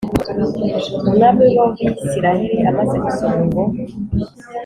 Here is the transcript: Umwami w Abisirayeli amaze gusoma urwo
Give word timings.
Umwami 1.09 1.45
w 1.57 1.85
Abisirayeli 1.87 2.57
amaze 2.69 2.95
gusoma 3.03 3.35
urwo 3.43 3.63